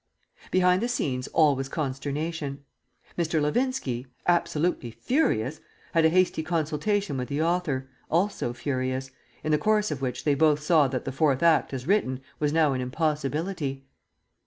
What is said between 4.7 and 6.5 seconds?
furious) had a hasty